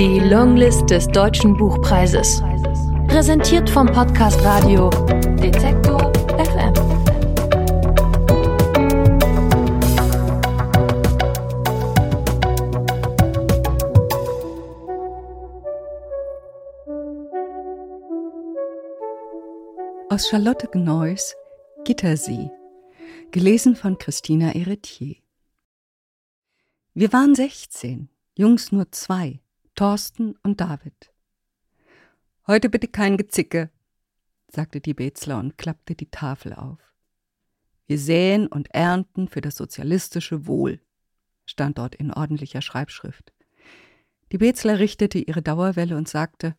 [0.00, 2.40] Die Longlist des Deutschen Buchpreises.
[3.06, 6.72] Präsentiert vom Podcast Radio Detektor FM.
[20.08, 21.36] Aus Charlotte Gneuss
[21.84, 22.50] Gittersee.
[23.32, 25.16] Gelesen von Christina Eretier.
[26.94, 29.40] Wir waren 16, Jungs nur zwei,
[29.80, 31.10] Thorsten und David.
[32.46, 33.70] Heute bitte kein Gezicke,
[34.46, 36.78] sagte die Bezler und klappte die Tafel auf.
[37.86, 40.82] Wir säen und ernten für das sozialistische Wohl,
[41.46, 43.32] stand dort in ordentlicher Schreibschrift.
[44.32, 46.56] Die Bezler richtete ihre Dauerwelle und sagte,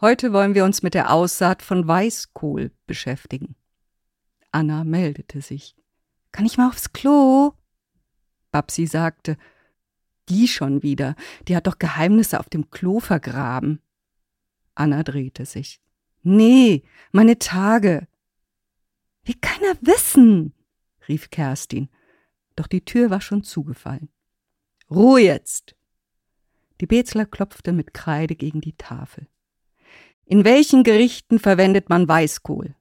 [0.00, 3.56] Heute wollen wir uns mit der Aussaat von Weißkohl beschäftigen.
[4.52, 5.76] Anna meldete sich.
[6.32, 7.52] Kann ich mal aufs Klo?
[8.52, 9.36] Babsi sagte,
[10.30, 11.14] die schon wieder,
[11.48, 13.82] die hat doch Geheimnisse auf dem Klo vergraben.
[14.74, 15.80] Anna drehte sich.
[16.22, 18.06] Nee, meine Tage.
[19.22, 20.54] Wie kann er wissen?
[21.08, 21.88] rief Kerstin,
[22.56, 24.08] doch die Tür war schon zugefallen.
[24.90, 25.76] Ruhe jetzt!
[26.80, 29.28] Die Bezler klopfte mit Kreide gegen die Tafel.
[30.24, 32.74] In welchen Gerichten verwendet man Weißkohl?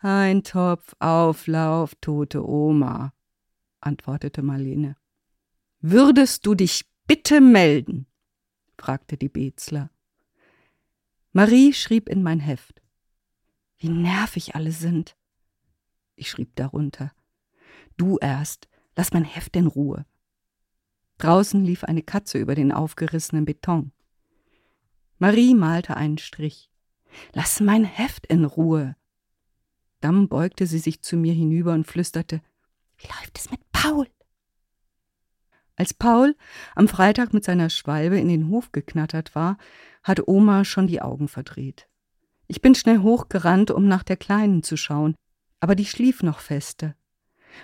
[0.00, 3.12] Ein Topf Auflauf, tote Oma,
[3.80, 4.96] antwortete Marlene.
[5.80, 8.06] Würdest du dich bitte melden?
[8.78, 9.90] fragte die Bezler.
[11.32, 12.80] Marie schrieb in mein Heft.
[13.78, 15.16] Wie nervig alle sind.
[16.14, 17.12] Ich schrieb darunter.
[17.96, 20.06] Du erst, lass mein Heft in Ruhe.
[21.18, 23.92] Draußen lief eine Katze über den aufgerissenen Beton.
[25.18, 26.70] Marie malte einen Strich.
[27.32, 28.96] Lass mein Heft in Ruhe.
[30.00, 32.40] Dann beugte sie sich zu mir hinüber und flüsterte
[32.98, 34.06] Wie läuft es mit Paul?
[35.78, 36.34] Als Paul
[36.74, 39.58] am Freitag mit seiner Schwalbe in den Hof geknattert war,
[40.02, 41.88] hatte Oma schon die Augen verdreht.
[42.48, 45.14] Ich bin schnell hochgerannt, um nach der Kleinen zu schauen,
[45.60, 46.96] aber die schlief noch feste.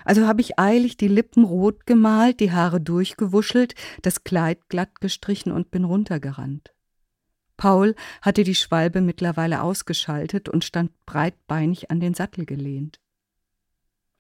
[0.05, 5.51] Also habe ich eilig die Lippen rot gemalt, die Haare durchgewuschelt, das Kleid glatt gestrichen
[5.51, 6.73] und bin runtergerannt.
[7.57, 13.01] Paul hatte die Schwalbe mittlerweile ausgeschaltet und stand breitbeinig an den Sattel gelehnt.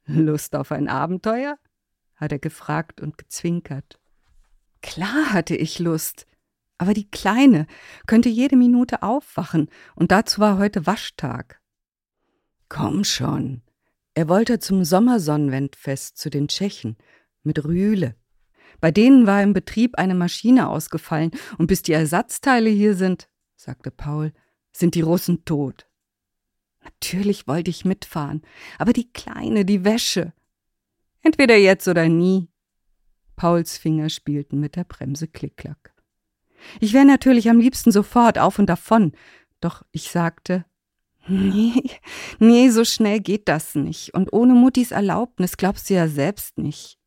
[0.06, 1.58] Lust auf ein Abenteuer?
[2.16, 3.98] Hat er gefragt und gezwinkert.
[4.82, 6.26] Klar hatte ich Lust,
[6.78, 7.66] aber die Kleine
[8.06, 11.60] könnte jede Minute aufwachen, und dazu war heute Waschtag.
[12.68, 13.62] Komm schon.
[14.14, 16.96] Er wollte zum Sommersonnenwendfest zu den Tschechen
[17.42, 18.16] mit Rühle.
[18.80, 23.90] Bei denen war im Betrieb eine Maschine ausgefallen, und bis die Ersatzteile hier sind, sagte
[23.90, 24.32] Paul,
[24.72, 25.86] sind die Russen tot.
[26.82, 28.42] Natürlich wollte ich mitfahren,
[28.78, 30.32] aber die Kleine, die Wäsche.
[31.24, 32.48] Entweder jetzt oder nie.
[33.34, 35.94] Pauls Finger spielten mit der Bremse Klicklack.
[36.80, 39.12] Ich wäre natürlich am liebsten sofort auf und davon,
[39.60, 40.64] doch ich sagte,
[41.26, 41.90] nee,
[42.38, 44.14] nee, so schnell geht das nicht.
[44.14, 46.98] Und ohne Muttis Erlaubnis glaubst du ja selbst nicht.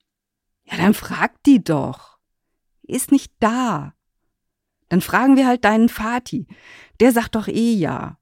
[0.65, 2.17] Ja, dann frag die doch.
[2.81, 3.93] Ist nicht da.
[4.89, 6.47] Dann fragen wir halt deinen Vati.
[6.99, 8.19] Der sagt doch eh ja,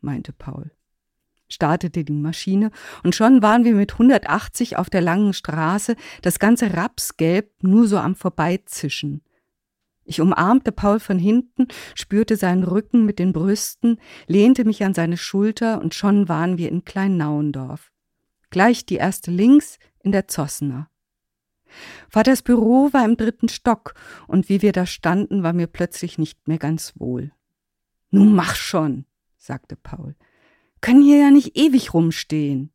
[0.00, 0.77] meinte Paul
[1.48, 2.70] startete die Maschine
[3.02, 7.98] und schon waren wir mit 180 auf der langen Straße, das ganze Rapsgelb nur so
[7.98, 9.22] am Vorbeizischen.
[10.04, 15.18] Ich umarmte Paul von hinten, spürte seinen Rücken mit den Brüsten, lehnte mich an seine
[15.18, 17.92] Schulter und schon waren wir in Klein-Nauendorf.
[18.48, 20.88] Gleich die erste links in der Zossener.
[22.08, 23.94] Vaters Büro war im dritten Stock
[24.26, 27.32] und wie wir da standen, war mir plötzlich nicht mehr ganz wohl.
[28.10, 29.04] Nun mach schon,
[29.36, 30.16] sagte Paul
[30.80, 32.72] können hier ja nicht ewig rumstehen.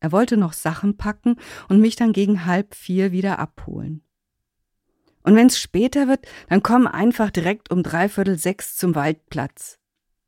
[0.00, 1.36] Er wollte noch Sachen packen
[1.68, 4.02] und mich dann gegen halb vier wieder abholen.
[5.22, 9.78] Und wenn's später wird, dann komm einfach direkt um dreiviertel sechs zum Waldplatz,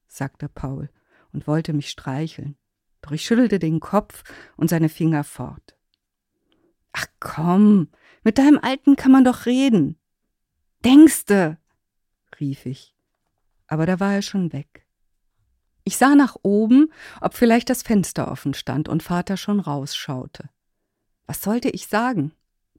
[0.09, 0.89] sagte Paul
[1.33, 2.57] und wollte mich streicheln.
[3.03, 4.25] Doch ich schüttelte den Kopf
[4.57, 5.77] und seine Finger fort.
[6.93, 7.89] Ach komm,
[8.25, 9.99] mit deinem Alten kann man doch reden.
[10.83, 11.59] Denkste,
[12.41, 12.95] rief ich.
[13.67, 14.86] Aber da war er schon weg.
[15.89, 20.51] Ich sah nach oben, ob vielleicht das Fenster offen stand und Vater schon rausschaute.
[21.29, 22.33] Was sollte ich sagen?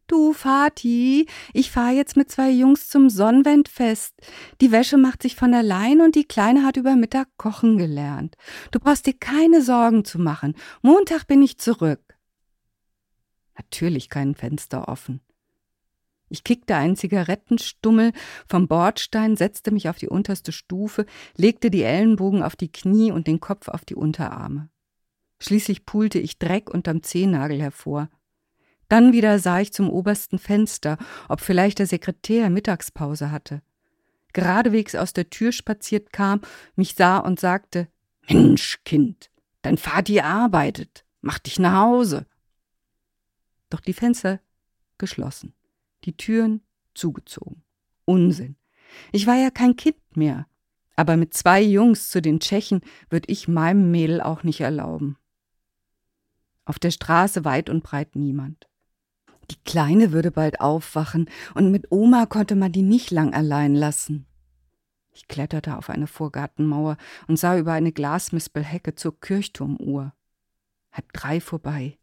[0.08, 4.14] Du, Vati, ich fahr jetzt mit zwei Jungs zum Sonnenwendfest.
[4.60, 8.36] Die Wäsche macht sich von allein und die Kleine hat über Mittag kochen gelernt.
[8.72, 10.54] Du brauchst dir keine Sorgen zu machen.
[10.82, 12.18] Montag bin ich zurück.
[13.58, 15.22] Natürlich kein Fenster offen.
[16.30, 18.12] Ich kickte einen Zigarettenstummel
[18.48, 23.28] vom Bordstein, setzte mich auf die unterste Stufe, legte die Ellenbogen auf die Knie und
[23.28, 24.70] den Kopf auf die Unterarme.
[25.40, 28.10] Schließlich pulte ich Dreck unterm Zehennagel hervor.
[28.90, 30.98] Dann wieder sah ich zum obersten Fenster,
[31.30, 33.62] ob vielleicht der Sekretär Mittagspause hatte.
[34.34, 36.42] geradewegs aus der Tür spaziert kam,
[36.76, 37.88] mich sah und sagte
[38.30, 39.32] Mensch, Kind,
[39.62, 42.28] dein Vati arbeitet, mach dich nach Hause.
[43.70, 44.40] Doch die Fenster
[44.98, 45.54] geschlossen,
[46.08, 46.62] die Türen
[46.96, 47.64] zugezogen.
[48.06, 48.56] Unsinn.
[49.12, 50.48] Ich war ja kein Kind mehr.
[50.96, 55.18] Aber mit zwei Jungs zu den Tschechen würde ich meinem Mädel auch nicht erlauben.
[56.66, 58.68] Auf der Straße weit und breit niemand.
[59.52, 64.26] Die Kleine würde bald aufwachen, und mit Oma konnte man die nicht lang allein lassen.
[65.12, 70.14] Ich kletterte auf eine Vorgartenmauer und sah über eine Glasmispelhecke zur Kirchturmuhr.
[70.92, 71.98] Halb drei vorbei.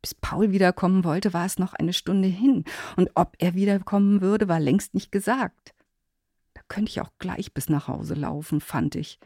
[0.00, 2.64] Bis Paul wiederkommen wollte, war es noch eine Stunde hin,
[2.96, 5.74] und ob er wiederkommen würde, war längst nicht gesagt.
[6.54, 9.18] Da könnte ich auch gleich bis nach Hause laufen, fand ich,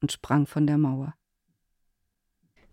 [0.00, 1.14] und sprang von der Mauer.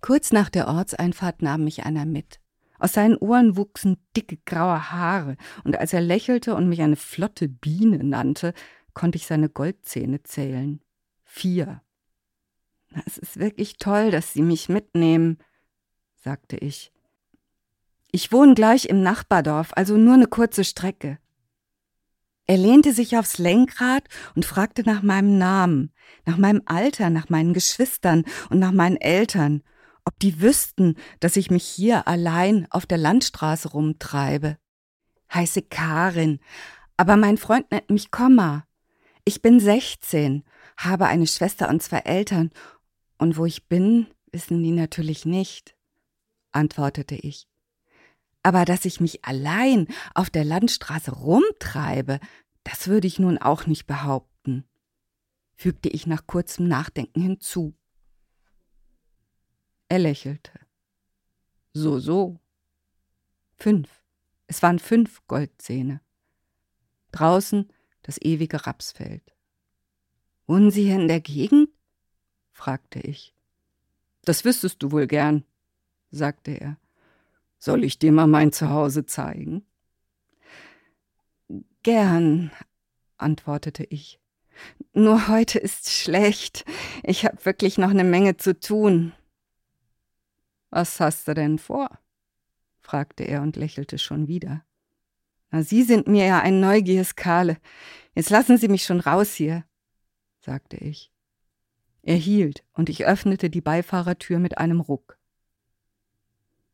[0.02, 2.40] Kurz nach der Ortseinfahrt nahm mich einer mit.
[2.78, 7.50] Aus seinen Ohren wuchsen dicke graue Haare, und als er lächelte und mich eine flotte
[7.50, 8.54] Biene nannte,
[8.94, 10.82] konnte ich seine Goldzähne zählen.
[11.24, 11.82] Vier.
[13.06, 15.38] Es ist wirklich toll, dass Sie mich mitnehmen,
[16.16, 16.92] sagte ich.
[18.12, 21.20] Ich wohne gleich im Nachbardorf, also nur eine kurze Strecke.
[22.48, 25.94] Er lehnte sich aufs Lenkrad und fragte nach meinem Namen,
[26.26, 29.62] nach meinem Alter, nach meinen Geschwistern und nach meinen Eltern,
[30.06, 34.58] ob die wüssten, dass ich mich hier allein auf der Landstraße rumtreibe.
[35.32, 36.40] Heiße Karin,
[36.98, 38.66] aber mein Freund nennt mich Komma.
[39.26, 40.44] Ich bin sechzehn,
[40.76, 42.50] habe eine Schwester und zwei Eltern,
[43.20, 45.76] und wo ich bin, wissen die natürlich nicht,
[46.52, 47.49] antwortete ich.
[48.44, 52.20] Aber dass ich mich allein auf der Landstraße rumtreibe,
[52.64, 54.66] das würde ich nun auch nicht behaupten,
[55.56, 57.74] fügte ich nach kurzem Nachdenken hinzu.
[59.90, 60.52] Er lächelte.
[61.74, 62.40] So, so.
[63.56, 64.04] Fünf.
[64.48, 66.02] Es waren fünf Goldzähne.
[67.12, 67.72] Draußen
[68.04, 69.36] das ewige Rapsfeld.
[70.48, 71.70] Wohnen Sie hier in der Gegend?
[72.52, 73.36] fragte ich.
[74.24, 75.44] Das wüsstest du wohl gern,
[76.10, 76.78] sagte er.
[77.60, 79.66] Soll ich dir mal mein Zuhause zeigen?
[81.84, 82.52] Gern,
[83.18, 84.20] antwortete ich.
[84.94, 86.66] Nur heute ist schlecht.
[87.04, 89.12] Ich habe wirklich noch eine Menge zu tun.
[90.70, 92.00] Was hast du denn vor?
[92.80, 94.64] fragte er und lächelte schon wieder.
[95.52, 97.58] Na, Sie sind mir ja ein neugieriges Kale.
[98.16, 99.66] Jetzt lassen Sie mich schon raus hier,
[100.40, 101.12] sagte ich.
[102.04, 105.19] Er hielt, und ich öffnete die Beifahrertür mit einem Ruck.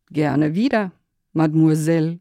[0.09, 0.91] Gerne wieder,
[1.33, 2.19] Mademoiselle,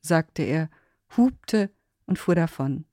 [0.00, 0.70] sagte er,
[1.16, 1.70] hupte
[2.06, 2.84] und fuhr davon.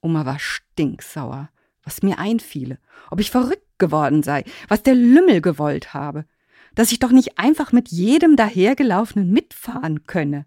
[0.00, 1.50] Oma war stinksauer,
[1.82, 2.78] was mir einfiele,
[3.10, 6.26] ob ich verrückt geworden sei, was der Lümmel gewollt habe,
[6.74, 10.46] dass ich doch nicht einfach mit jedem dahergelaufenen mitfahren könne.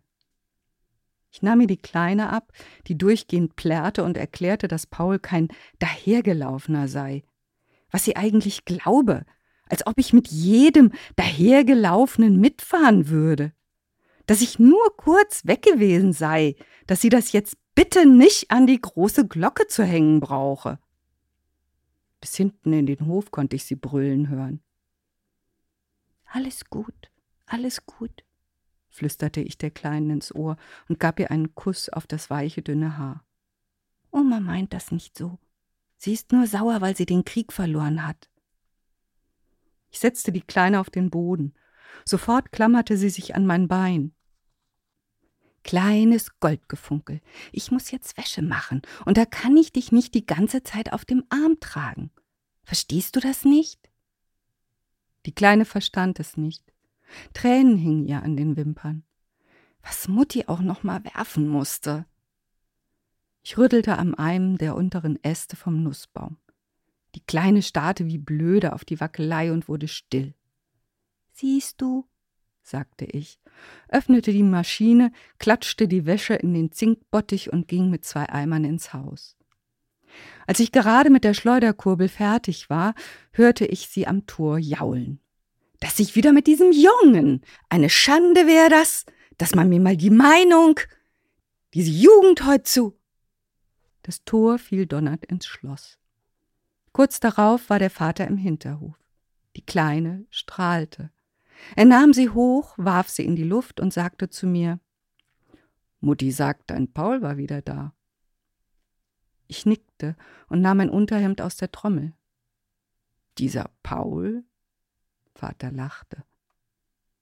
[1.31, 2.51] Ich nahm mir die Kleine ab,
[2.88, 7.24] die durchgehend plärrte und erklärte, dass Paul kein dahergelaufener sei.
[7.91, 9.25] Was sie eigentlich glaube,
[9.69, 13.54] als ob ich mit jedem dahergelaufenen mitfahren würde.
[14.25, 16.56] Dass ich nur kurz weg gewesen sei,
[16.86, 20.80] dass sie das jetzt bitte nicht an die große Glocke zu hängen brauche.
[22.19, 24.62] Bis hinten in den Hof konnte ich sie brüllen hören.
[26.25, 27.12] Alles gut,
[27.46, 28.24] alles gut,
[28.90, 30.58] flüsterte ich der Kleinen ins Ohr
[30.90, 33.24] und gab ihr einen Kuss auf das weiche, dünne Haar.
[34.12, 35.38] Oma meint das nicht so.
[35.98, 38.30] Sie ist nur sauer, weil sie den Krieg verloren hat.
[39.89, 41.53] Ich setzte die Kleine auf den Boden.
[42.06, 44.13] Sofort klammerte sie sich an mein Bein.
[45.63, 50.63] Kleines Goldgefunkel, ich muss jetzt Wäsche machen, und da kann ich dich nicht die ganze
[50.63, 52.12] Zeit auf dem Arm tragen.
[52.63, 53.89] Verstehst du das nicht?
[55.25, 56.74] Die Kleine verstand es nicht.
[57.34, 59.03] Tränen hingen ihr an den Wimpern.
[59.82, 62.06] Was Mutti auch noch mal werfen musste.
[63.44, 66.38] Ich rüttelte am einem der unteren Äste vom Nussbaum.
[67.17, 70.36] Die Kleine starrte wie blöde auf die Wackelei und wurde still.
[71.33, 72.07] Siehst du,
[72.62, 73.39] sagte ich,
[73.89, 78.93] öffnete die Maschine, klatschte die Wäsche in den Zinkbottich und ging mit zwei Eimern ins
[78.93, 79.36] Haus.
[80.45, 82.93] Als ich gerade mit der Schleuderkurbel fertig war,
[83.31, 85.19] hörte ich sie am Tor jaulen.
[85.79, 87.41] Dass ich wieder mit diesem Jungen.
[87.67, 89.07] Eine Schande wäre das,
[89.39, 90.79] dass man mir mal die Meinung.
[91.74, 92.95] Diese Jugend heut zu.
[94.03, 95.97] Das Tor fiel donnernd ins Schloss.
[96.98, 98.96] Kurz darauf war der Vater im Hinterhof.
[99.56, 101.12] Die Kleine strahlte.
[101.75, 104.80] Er nahm sie hoch, warf sie in die Luft und sagte zu mir
[106.00, 107.94] Mutti sagt, dein Paul war wieder da.
[109.46, 110.16] Ich nickte
[110.50, 112.16] und nahm ein Unterhemd aus der Trommel.
[113.38, 114.44] Dieser Paul?
[115.36, 116.24] Vater lachte.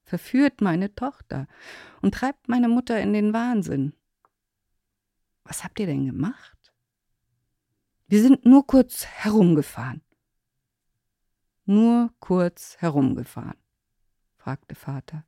[0.06, 1.50] Verführt meine Tochter
[2.02, 3.92] und treibt meine Mutter in den Wahnsinn.
[5.44, 6.55] Was habt ihr denn gemacht?
[8.08, 10.02] Wir sind nur kurz herumgefahren.
[11.66, 13.58] Nur kurz herumgefahren,
[14.38, 15.26] fragte Vater.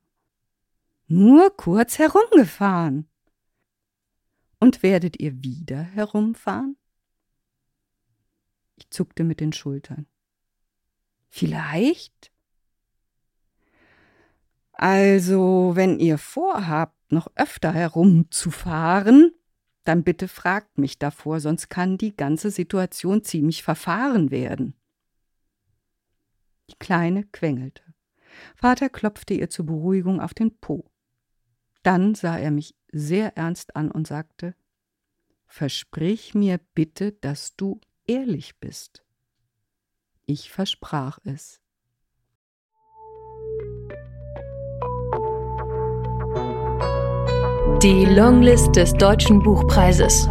[1.08, 3.08] Nur kurz herumgefahren.
[4.60, 6.76] Und werdet ihr wieder herumfahren?
[8.76, 10.06] Ich zuckte mit den Schultern.
[11.28, 12.30] Vielleicht?
[14.72, 19.32] Also, wenn ihr vorhabt, noch öfter herumzufahren,
[19.88, 24.74] dann bitte fragt mich davor, sonst kann die ganze Situation ziemlich verfahren werden.
[26.68, 27.82] Die Kleine quengelte.
[28.54, 30.84] Vater klopfte ihr zur Beruhigung auf den Po.
[31.82, 34.54] Dann sah er mich sehr ernst an und sagte
[35.46, 39.02] Versprich mir bitte, dass du ehrlich bist.
[40.26, 41.62] Ich versprach es.
[47.82, 50.28] Die Longlist des Deutschen Buchpreises.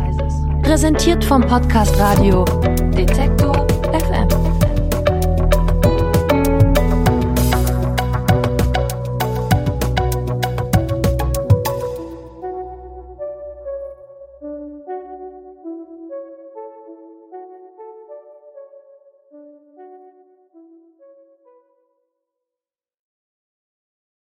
[0.63, 2.43] Präsentiert vom Podcast Radio
[2.91, 3.56] Detektor.